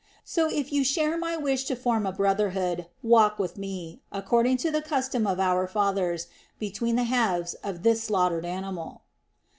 So 0.23 0.49
if 0.49 0.73
you 0.73 0.83
share 0.83 1.15
my 1.15 1.37
wish 1.37 1.65
to 1.65 1.75
form 1.75 2.07
a 2.07 2.11
brotherhood, 2.11 2.87
walk 3.03 3.37
with 3.37 3.55
me, 3.59 4.01
according 4.11 4.57
to 4.65 4.71
the 4.71 4.81
custom 4.81 5.27
of 5.27 5.39
our 5.39 5.67
fathers, 5.67 6.25
between 6.57 6.95
the 6.95 7.03
halves 7.03 7.53
of 7.63 7.83
this 7.83 8.05
slaughtered 8.05 8.43
animal." 8.43 9.03